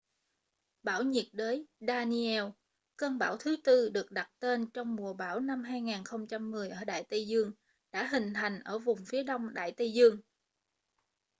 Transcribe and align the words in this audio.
bão 0.83 1.03
nhiệt 1.03 1.25
đới 1.33 1.65
danielle 1.79 2.51
cơn 2.97 3.17
bão 3.17 3.37
thứ 3.37 3.55
tư 3.63 3.89
được 3.89 4.11
đặt 4.11 4.31
tên 4.39 4.71
trong 4.73 4.95
mùa 4.95 5.13
bão 5.13 5.39
năm 5.39 5.63
2010 5.63 6.69
ở 6.69 6.85
đại 6.85 7.03
tây 7.03 7.27
dương 7.27 7.51
đã 7.91 8.07
hình 8.07 8.33
thành 8.33 8.59
ở 8.59 8.79
vùng 8.79 9.05
phía 9.05 9.23
đông 9.23 9.53
đại 9.53 9.71
tây 9.71 9.91
dương 9.93 10.19